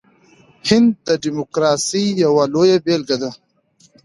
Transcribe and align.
هند 0.69 0.91
د 1.07 1.09
ډیموکراسۍ 1.23 2.05
یوه 2.23 2.43
لویه 2.53 2.77
بیلګه 2.85 3.17
ده. 3.21 3.31